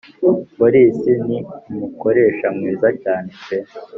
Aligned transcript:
Boris 0.57 0.97
ni 1.27 1.37
umukoresha 1.69 2.47
mwiza 2.55 2.87
cyane 3.01 3.29
pe 3.45 3.57